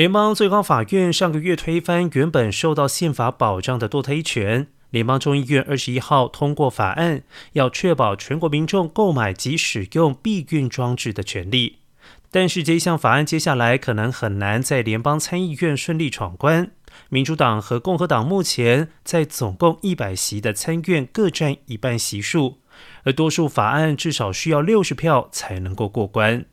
[0.00, 4.66] 联邦最高法院上个月推翻原本受到宪法保障的堕胎权。
[4.88, 11.80] 联邦众议院二十一号通过法案，要确保全国民众购买及使用避孕装置的权利。
[12.30, 16.70] 但是，这一项法案接下来可能很难在联邦参议院顺利闯关。
[17.10, 22.60] 民主党和共和党目前在总共一百席的参院各占一半席数，
[23.04, 26.46] 而多数法案至少需要六十票才能够过关。